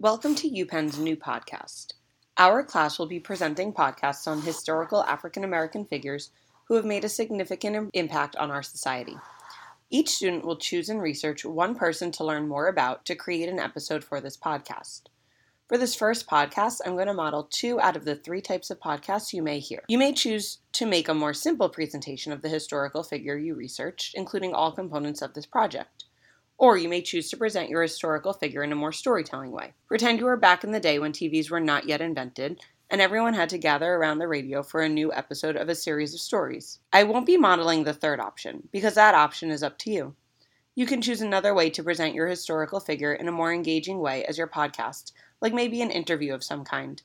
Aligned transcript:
Welcome 0.00 0.36
to 0.36 0.48
UPenn's 0.48 0.96
new 0.96 1.16
podcast. 1.16 1.94
Our 2.36 2.62
class 2.62 3.00
will 3.00 3.08
be 3.08 3.18
presenting 3.18 3.72
podcasts 3.72 4.28
on 4.28 4.42
historical 4.42 5.02
African 5.02 5.42
American 5.42 5.84
figures 5.84 6.30
who 6.68 6.76
have 6.76 6.84
made 6.84 7.02
a 7.02 7.08
significant 7.08 7.90
impact 7.94 8.36
on 8.36 8.52
our 8.52 8.62
society. 8.62 9.16
Each 9.90 10.10
student 10.10 10.44
will 10.44 10.54
choose 10.54 10.88
and 10.88 11.02
research 11.02 11.44
one 11.44 11.74
person 11.74 12.12
to 12.12 12.22
learn 12.22 12.46
more 12.46 12.68
about 12.68 13.06
to 13.06 13.16
create 13.16 13.48
an 13.48 13.58
episode 13.58 14.04
for 14.04 14.20
this 14.20 14.36
podcast. 14.36 15.06
For 15.66 15.76
this 15.76 15.96
first 15.96 16.28
podcast, 16.28 16.80
I'm 16.86 16.94
going 16.94 17.08
to 17.08 17.12
model 17.12 17.48
two 17.50 17.80
out 17.80 17.96
of 17.96 18.04
the 18.04 18.14
three 18.14 18.40
types 18.40 18.70
of 18.70 18.78
podcasts 18.78 19.32
you 19.32 19.42
may 19.42 19.58
hear. 19.58 19.82
You 19.88 19.98
may 19.98 20.12
choose 20.12 20.58
to 20.74 20.86
make 20.86 21.08
a 21.08 21.14
more 21.14 21.34
simple 21.34 21.68
presentation 21.68 22.32
of 22.32 22.42
the 22.42 22.48
historical 22.48 23.02
figure 23.02 23.36
you 23.36 23.56
researched, 23.56 24.14
including 24.14 24.54
all 24.54 24.70
components 24.70 25.22
of 25.22 25.34
this 25.34 25.46
project. 25.46 26.04
Or 26.58 26.76
you 26.76 26.88
may 26.88 27.00
choose 27.00 27.30
to 27.30 27.36
present 27.36 27.70
your 27.70 27.82
historical 27.82 28.32
figure 28.32 28.62
in 28.62 28.72
a 28.72 28.76
more 28.76 28.92
storytelling 28.92 29.52
way. 29.52 29.74
Pretend 29.86 30.18
you 30.18 30.26
are 30.26 30.36
back 30.36 30.64
in 30.64 30.72
the 30.72 30.80
day 30.80 30.98
when 30.98 31.12
TVs 31.12 31.50
were 31.50 31.60
not 31.60 31.88
yet 31.88 32.00
invented 32.00 32.60
and 32.90 33.00
everyone 33.00 33.34
had 33.34 33.50
to 33.50 33.58
gather 33.58 33.94
around 33.94 34.18
the 34.18 34.28
radio 34.28 34.62
for 34.62 34.80
a 34.80 34.88
new 34.88 35.12
episode 35.12 35.56
of 35.56 35.68
a 35.68 35.74
series 35.74 36.14
of 36.14 36.20
stories. 36.20 36.78
I 36.92 37.04
won't 37.04 37.26
be 37.26 37.36
modeling 37.36 37.84
the 37.84 37.92
third 37.92 38.18
option 38.18 38.68
because 38.72 38.94
that 38.94 39.14
option 39.14 39.50
is 39.50 39.62
up 39.62 39.78
to 39.80 39.90
you. 39.90 40.14
You 40.74 40.86
can 40.86 41.02
choose 41.02 41.20
another 41.20 41.54
way 41.54 41.70
to 41.70 41.82
present 41.82 42.14
your 42.14 42.28
historical 42.28 42.80
figure 42.80 43.12
in 43.12 43.28
a 43.28 43.32
more 43.32 43.52
engaging 43.52 43.98
way 43.98 44.24
as 44.24 44.38
your 44.38 44.46
podcast, 44.46 45.12
like 45.40 45.52
maybe 45.52 45.82
an 45.82 45.90
interview 45.90 46.32
of 46.32 46.44
some 46.44 46.64
kind. 46.64 47.02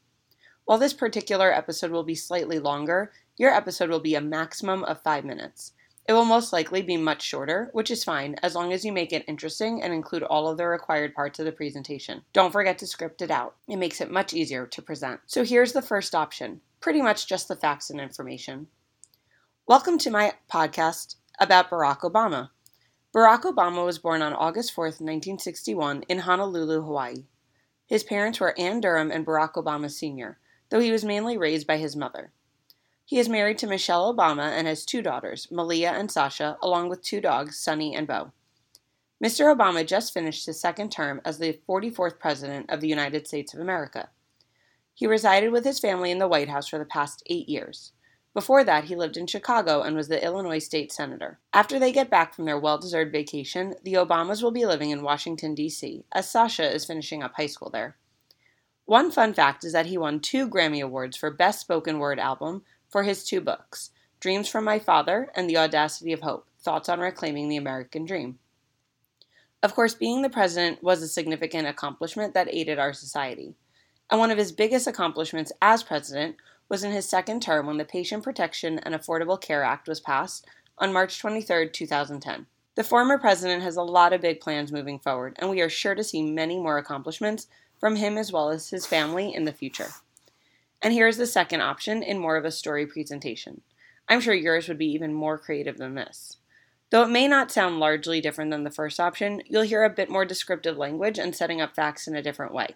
While 0.65 0.77
this 0.77 0.93
particular 0.93 1.51
episode 1.51 1.91
will 1.91 2.03
be 2.03 2.15
slightly 2.15 2.59
longer, 2.59 3.11
your 3.35 3.53
episode 3.53 3.89
will 3.89 3.99
be 3.99 4.15
a 4.15 4.21
maximum 4.21 4.83
of 4.85 5.01
five 5.01 5.25
minutes. 5.25 5.73
It 6.05 6.11
will 6.11 6.25
most 6.25 6.51
likely 6.51 6.81
be 6.81 6.97
much 6.97 7.21
shorter, 7.21 7.69
which 7.71 7.89
is 7.89 8.03
fine 8.03 8.35
as 8.43 8.55
long 8.55 8.73
as 8.73 8.83
you 8.83 8.91
make 8.91 9.13
it 9.13 9.23
interesting 9.25 9.81
and 9.81 9.93
include 9.93 10.23
all 10.23 10.49
of 10.49 10.57
the 10.57 10.67
required 10.67 11.15
parts 11.15 11.39
of 11.39 11.45
the 11.45 11.53
presentation. 11.53 12.23
Don't 12.33 12.51
forget 12.51 12.77
to 12.79 12.87
script 12.87 13.21
it 13.21 13.31
out, 13.31 13.55
it 13.69 13.77
makes 13.77 14.01
it 14.01 14.11
much 14.11 14.33
easier 14.33 14.67
to 14.67 14.81
present. 14.81 15.21
So 15.27 15.45
here's 15.45 15.71
the 15.71 15.81
first 15.81 16.13
option 16.13 16.59
pretty 16.81 17.01
much 17.01 17.25
just 17.25 17.47
the 17.47 17.55
facts 17.55 17.89
and 17.89 18.01
information. 18.01 18.67
Welcome 19.65 19.97
to 19.99 20.11
my 20.11 20.33
podcast 20.51 21.15
about 21.39 21.69
Barack 21.69 21.99
Obama. 21.99 22.49
Barack 23.15 23.43
Obama 23.43 23.85
was 23.85 23.97
born 23.97 24.21
on 24.21 24.33
August 24.33 24.73
4, 24.73 24.87
1961, 24.87 26.03
in 26.09 26.19
Honolulu, 26.19 26.81
Hawaii. 26.81 27.27
His 27.85 28.03
parents 28.03 28.41
were 28.41 28.59
Ann 28.59 28.81
Dunham 28.81 29.09
and 29.09 29.25
Barack 29.25 29.53
Obama 29.53 29.89
Sr., 29.89 30.37
though 30.69 30.81
he 30.81 30.91
was 30.91 31.05
mainly 31.05 31.37
raised 31.37 31.65
by 31.65 31.77
his 31.77 31.95
mother. 31.95 32.33
He 33.05 33.19
is 33.19 33.27
married 33.27 33.57
to 33.59 33.67
Michelle 33.67 34.13
Obama 34.15 34.49
and 34.49 34.65
has 34.65 34.85
two 34.85 35.01
daughters, 35.01 35.49
Malia 35.51 35.91
and 35.91 36.09
Sasha, 36.09 36.57
along 36.61 36.89
with 36.89 37.01
two 37.01 37.19
dogs, 37.19 37.57
Sunny 37.59 37.93
and 37.93 38.07
Bo. 38.07 38.31
Mr. 39.23 39.55
Obama 39.55 39.85
just 39.85 40.13
finished 40.13 40.45
his 40.45 40.59
second 40.59 40.91
term 40.91 41.21
as 41.25 41.37
the 41.37 41.59
44th 41.67 42.19
President 42.19 42.69
of 42.69 42.81
the 42.81 42.87
United 42.87 43.27
States 43.27 43.53
of 43.53 43.59
America. 43.59 44.09
He 44.93 45.07
resided 45.07 45.51
with 45.51 45.65
his 45.65 45.79
family 45.79 46.11
in 46.11 46.19
the 46.19 46.27
White 46.27 46.49
House 46.49 46.67
for 46.67 46.77
the 46.79 46.85
past 46.85 47.23
eight 47.27 47.49
years. 47.49 47.91
Before 48.33 48.63
that, 48.63 48.85
he 48.85 48.95
lived 48.95 49.17
in 49.17 49.27
Chicago 49.27 49.81
and 49.81 49.95
was 49.95 50.07
the 50.07 50.23
Illinois 50.23 50.59
state 50.59 50.91
senator. 50.91 51.39
After 51.53 51.77
they 51.77 51.91
get 51.91 52.09
back 52.09 52.33
from 52.33 52.45
their 52.45 52.59
well 52.59 52.77
deserved 52.77 53.11
vacation, 53.11 53.75
the 53.83 53.93
Obamas 53.93 54.41
will 54.41 54.51
be 54.51 54.65
living 54.65 54.89
in 54.89 55.03
Washington, 55.03 55.53
D.C., 55.53 56.03
as 56.11 56.29
Sasha 56.29 56.73
is 56.73 56.85
finishing 56.85 57.21
up 57.21 57.35
high 57.35 57.47
school 57.47 57.69
there. 57.69 57.97
One 58.85 59.11
fun 59.11 59.33
fact 59.33 59.63
is 59.63 59.73
that 59.73 59.85
he 59.85 59.97
won 59.97 60.19
two 60.19 60.49
Grammy 60.49 60.83
Awards 60.83 61.15
for 61.15 61.29
Best 61.31 61.61
Spoken 61.61 61.99
Word 61.99 62.19
Album 62.19 62.63
for 62.93 63.01
his 63.01 63.23
two 63.23 63.41
books, 63.41 63.89
Dreams 64.19 64.47
from 64.47 64.65
My 64.65 64.77
Father 64.77 65.31
and 65.35 65.49
The 65.49 65.57
Audacity 65.57 66.13
of 66.13 66.21
Hope 66.21 66.47
Thoughts 66.61 66.87
on 66.87 66.99
Reclaiming 66.99 67.49
the 67.49 67.57
American 67.57 68.05
Dream. 68.05 68.37
Of 69.63 69.73
course, 69.73 69.95
being 69.95 70.21
the 70.21 70.29
president 70.29 70.83
was 70.83 71.01
a 71.01 71.07
significant 71.07 71.67
accomplishment 71.67 72.35
that 72.35 72.53
aided 72.53 72.77
our 72.77 72.93
society. 72.93 73.55
And 74.11 74.19
one 74.19 74.29
of 74.29 74.37
his 74.37 74.51
biggest 74.51 74.85
accomplishments 74.85 75.51
as 75.59 75.81
president 75.81 76.35
was 76.69 76.83
in 76.83 76.91
his 76.91 77.09
second 77.09 77.41
term 77.41 77.65
when 77.65 77.77
the 77.77 77.83
Patient 77.83 78.23
Protection 78.23 78.77
and 78.77 78.93
Affordable 78.93 79.41
Care 79.41 79.63
Act 79.63 79.87
was 79.87 79.99
passed 79.99 80.45
on 80.77 80.93
March 80.93 81.19
23, 81.19 81.69
2010. 81.69 82.45
The 82.75 82.83
former 82.83 83.17
president 83.17 83.63
has 83.63 83.75
a 83.75 83.81
lot 83.81 84.13
of 84.13 84.21
big 84.21 84.39
plans 84.39 84.71
moving 84.71 84.99
forward, 84.99 85.35
and 85.39 85.49
we 85.49 85.61
are 85.61 85.69
sure 85.69 85.95
to 85.95 86.03
see 86.03 86.21
many 86.21 86.59
more 86.59 86.77
accomplishments 86.77 87.47
from 87.79 87.95
him 87.95 88.19
as 88.19 88.31
well 88.31 88.51
as 88.51 88.69
his 88.69 88.85
family 88.85 89.33
in 89.33 89.45
the 89.45 89.51
future. 89.51 89.89
And 90.83 90.93
here's 90.93 91.15
the 91.15 91.25
second 91.25 91.61
option 91.61 92.03
in 92.03 92.19
more 92.19 92.35
of 92.35 92.43
a 92.43 92.51
story 92.51 92.85
presentation. 92.85 93.61
I'm 94.09 94.19
sure 94.19 94.33
yours 94.33 94.67
would 94.67 94.77
be 94.77 94.91
even 94.91 95.13
more 95.13 95.37
creative 95.37 95.77
than 95.77 95.95
this. 95.95 96.37
Though 96.89 97.03
it 97.03 97.09
may 97.09 97.27
not 97.27 97.51
sound 97.51 97.79
largely 97.79 98.19
different 98.19 98.51
than 98.51 98.65
the 98.65 98.69
first 98.69 98.99
option, 98.99 99.41
you'll 99.47 99.63
hear 99.63 99.83
a 99.83 99.89
bit 99.89 100.09
more 100.09 100.25
descriptive 100.25 100.77
language 100.77 101.17
and 101.17 101.33
setting 101.33 101.61
up 101.61 101.73
facts 101.73 102.05
in 102.05 102.17
a 102.17 102.21
different 102.21 102.53
way. 102.53 102.75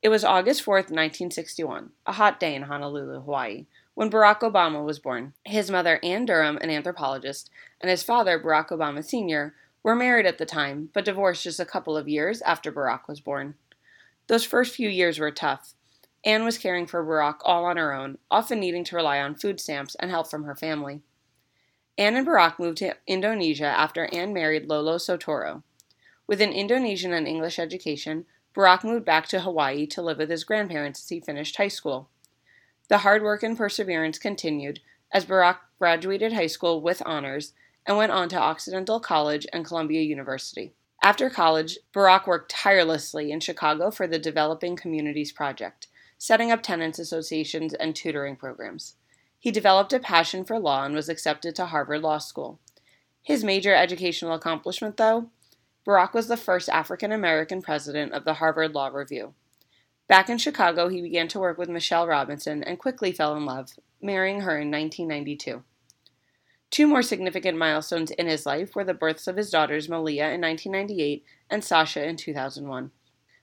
It 0.00 0.08
was 0.08 0.24
August 0.24 0.64
4th, 0.64 0.90
1961, 0.90 1.90
a 2.06 2.12
hot 2.12 2.40
day 2.40 2.54
in 2.54 2.62
Honolulu, 2.62 3.20
Hawaii, 3.20 3.66
when 3.94 4.10
Barack 4.10 4.40
Obama 4.40 4.82
was 4.82 4.98
born. 4.98 5.34
His 5.44 5.70
mother, 5.70 6.00
Ann 6.02 6.24
Dunham, 6.24 6.56
an 6.62 6.70
anthropologist, 6.70 7.50
and 7.80 7.90
his 7.90 8.02
father, 8.02 8.40
Barack 8.40 8.70
Obama 8.70 9.04
Sr., 9.04 9.54
were 9.82 9.94
married 9.94 10.26
at 10.26 10.38
the 10.38 10.46
time, 10.46 10.88
but 10.94 11.04
divorced 11.04 11.44
just 11.44 11.60
a 11.60 11.64
couple 11.64 11.96
of 11.96 12.08
years 12.08 12.40
after 12.42 12.72
Barack 12.72 13.08
was 13.08 13.20
born. 13.20 13.56
Those 14.28 14.44
first 14.44 14.74
few 14.74 14.88
years 14.88 15.18
were 15.18 15.30
tough. 15.30 15.74
Ann 16.24 16.44
was 16.44 16.58
caring 16.58 16.86
for 16.86 17.04
Barack 17.04 17.36
all 17.44 17.64
on 17.64 17.76
her 17.76 17.94
own, 17.94 18.18
often 18.30 18.60
needing 18.60 18.84
to 18.84 18.96
rely 18.96 19.20
on 19.20 19.34
food 19.34 19.60
stamps 19.60 19.94
and 19.96 20.10
help 20.10 20.28
from 20.28 20.44
her 20.44 20.56
family. 20.56 21.02
Ann 21.96 22.16
and 22.16 22.26
Barack 22.26 22.58
moved 22.58 22.78
to 22.78 22.96
Indonesia 23.06 23.66
after 23.66 24.06
Ann 24.12 24.32
married 24.32 24.68
Lolo 24.68 24.96
Soetoro. 24.96 25.62
With 26.26 26.40
an 26.40 26.52
Indonesian 26.52 27.12
and 27.12 27.26
English 27.26 27.58
education, 27.58 28.26
Barack 28.54 28.84
moved 28.84 29.04
back 29.04 29.26
to 29.28 29.40
Hawaii 29.40 29.86
to 29.86 30.02
live 30.02 30.18
with 30.18 30.30
his 30.30 30.44
grandparents 30.44 31.00
as 31.00 31.08
he 31.08 31.20
finished 31.20 31.56
high 31.56 31.68
school. 31.68 32.10
The 32.88 32.98
hard 32.98 33.22
work 33.22 33.42
and 33.42 33.56
perseverance 33.56 34.18
continued 34.18 34.80
as 35.12 35.24
Barack 35.24 35.58
graduated 35.78 36.32
high 36.32 36.46
school 36.48 36.80
with 36.80 37.02
honors 37.06 37.52
and 37.86 37.96
went 37.96 38.12
on 38.12 38.28
to 38.30 38.38
Occidental 38.38 39.00
College 39.00 39.46
and 39.52 39.64
Columbia 39.64 40.02
University. 40.02 40.74
After 41.02 41.30
college, 41.30 41.78
Barack 41.94 42.26
worked 42.26 42.50
tirelessly 42.50 43.30
in 43.30 43.40
Chicago 43.40 43.90
for 43.90 44.06
the 44.06 44.18
Developing 44.18 44.76
Communities 44.76 45.32
Project, 45.32 45.86
setting 46.18 46.50
up 46.50 46.62
tenants 46.62 46.98
associations 46.98 47.72
and 47.74 47.94
tutoring 47.94 48.36
programs. 48.36 48.96
He 49.38 49.50
developed 49.50 49.92
a 49.92 50.00
passion 50.00 50.44
for 50.44 50.58
law 50.58 50.84
and 50.84 50.94
was 50.94 51.08
accepted 51.08 51.54
to 51.54 51.66
Harvard 51.66 52.02
Law 52.02 52.18
School. 52.18 52.58
His 53.22 53.44
major 53.44 53.74
educational 53.74 54.34
accomplishment, 54.34 54.96
though, 54.96 55.30
Barack 55.86 56.12
was 56.12 56.28
the 56.28 56.36
first 56.36 56.68
African 56.68 57.12
American 57.12 57.62
president 57.62 58.12
of 58.12 58.24
the 58.24 58.34
Harvard 58.34 58.74
Law 58.74 58.88
Review. 58.88 59.34
Back 60.08 60.28
in 60.28 60.38
Chicago, 60.38 60.88
he 60.88 61.00
began 61.00 61.28
to 61.28 61.38
work 61.38 61.56
with 61.56 61.68
Michelle 61.68 62.06
Robinson 62.06 62.64
and 62.64 62.78
quickly 62.78 63.12
fell 63.12 63.36
in 63.36 63.46
love, 63.46 63.78
marrying 64.02 64.40
her 64.40 64.58
in 64.58 64.70
1992. 64.70 65.62
Two 66.70 66.86
more 66.86 67.02
significant 67.02 67.56
milestones 67.56 68.10
in 68.10 68.26
his 68.26 68.44
life 68.44 68.74
were 68.74 68.84
the 68.84 68.92
births 68.92 69.26
of 69.26 69.36
his 69.36 69.50
daughters 69.50 69.88
Malia 69.88 70.30
in 70.30 70.40
1998 70.40 71.24
and 71.48 71.64
Sasha 71.64 72.06
in 72.06 72.16
2001. 72.16 72.90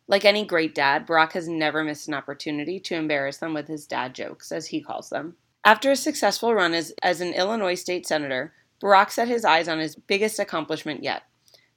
Like 0.08 0.26
any 0.26 0.46
great 0.46 0.76
dad, 0.76 1.08
Barack 1.08 1.32
has 1.34 1.48
never 1.48 1.84
missed 1.84 2.08
an 2.08 2.14
opportunity 2.14 2.80
to 2.80 2.96
embarrass 2.96 3.38
them 3.38 3.54
with 3.54 3.68
his 3.68 3.88
dad 3.88 4.14
jokes, 4.14 4.52
as 4.52 4.68
he 4.68 4.82
calls 4.82 5.10
them. 5.10 5.36
After 5.64 5.92
a 5.92 5.96
successful 5.96 6.54
run 6.54 6.74
as, 6.74 6.94
as 7.02 7.22
an 7.22 7.34
Illinois 7.34 7.74
state 7.74 8.06
senator, 8.06 8.54
Barack 8.82 9.10
set 9.10 9.28
his 9.28 9.44
eyes 9.44 9.68
on 9.68 9.80
his 9.80 9.96
biggest 9.96 10.40
accomplishment 10.40 11.04
yet 11.04 11.24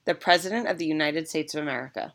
the 0.05 0.15
President 0.15 0.67
of 0.67 0.79
the 0.79 0.87
United 0.87 1.29
States 1.29 1.55
of 1.55 1.63
America. 1.63 2.15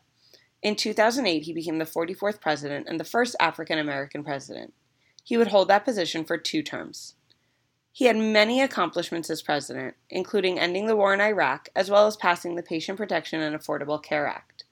In 0.62 0.74
2008, 0.74 1.44
he 1.44 1.52
became 1.52 1.78
the 1.78 1.84
44th 1.84 2.40
President 2.40 2.88
and 2.88 2.98
the 2.98 3.04
first 3.04 3.36
African 3.38 3.78
American 3.78 4.24
President. 4.24 4.74
He 5.22 5.36
would 5.36 5.48
hold 5.48 5.68
that 5.68 5.84
position 5.84 6.24
for 6.24 6.36
two 6.36 6.60
terms. 6.60 7.14
He 7.92 8.06
had 8.06 8.16
many 8.16 8.60
accomplishments 8.60 9.30
as 9.30 9.42
president, 9.42 9.94
including 10.10 10.58
ending 10.58 10.86
the 10.86 10.96
war 10.96 11.14
in 11.14 11.20
Iraq, 11.20 11.68
as 11.76 11.88
well 11.88 12.08
as 12.08 12.16
passing 12.16 12.56
the 12.56 12.62
Patient 12.64 12.98
Protection 12.98 13.40
and 13.40 13.54
Affordable 13.54 14.02
Care 14.02 14.26
Act. 14.26 14.64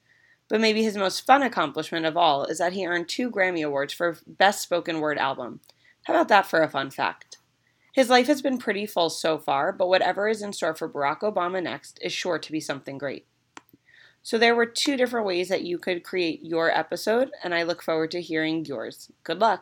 But 0.49 0.61
maybe 0.61 0.83
his 0.83 0.97
most 0.97 1.25
fun 1.25 1.41
accomplishment 1.41 2.05
of 2.05 2.17
all 2.17 2.45
is 2.45 2.57
that 2.59 2.73
he 2.73 2.85
earned 2.85 3.09
two 3.09 3.31
Grammy 3.31 3.65
Awards 3.65 3.93
for 3.93 4.17
Best 4.27 4.61
Spoken 4.61 4.99
Word 4.99 5.17
Album. 5.17 5.61
How 6.03 6.13
about 6.13 6.27
that 6.27 6.45
for 6.45 6.61
a 6.61 6.69
fun 6.69 6.89
fact? 6.89 7.37
His 7.93 8.09
life 8.09 8.27
has 8.27 8.41
been 8.41 8.57
pretty 8.57 8.85
full 8.85 9.09
so 9.09 9.37
far, 9.37 9.71
but 9.71 9.87
whatever 9.87 10.27
is 10.27 10.41
in 10.41 10.51
store 10.51 10.73
for 10.73 10.89
Barack 10.89 11.19
Obama 11.19 11.61
next 11.61 11.99
is 12.01 12.11
sure 12.11 12.39
to 12.39 12.51
be 12.51 12.59
something 12.59 12.97
great. 12.97 13.27
So, 14.23 14.37
there 14.37 14.55
were 14.55 14.65
two 14.65 14.97
different 14.97 15.27
ways 15.27 15.49
that 15.49 15.63
you 15.63 15.77
could 15.77 16.03
create 16.03 16.41
your 16.43 16.71
episode, 16.71 17.29
and 17.43 17.53
I 17.53 17.63
look 17.63 17.83
forward 17.83 18.09
to 18.11 18.21
hearing 18.21 18.65
yours. 18.65 19.11
Good 19.23 19.39
luck! 19.39 19.61